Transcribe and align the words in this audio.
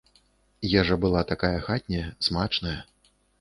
Ежа 0.79 0.97
была 1.03 1.23
такая 1.33 1.59
хатняя, 1.67 2.09
смачная. 2.29 2.75